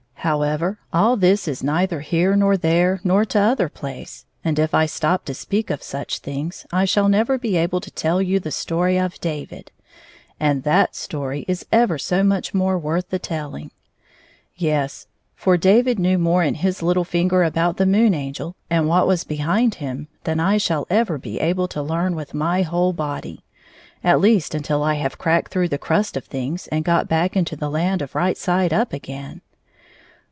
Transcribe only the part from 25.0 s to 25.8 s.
cracked through the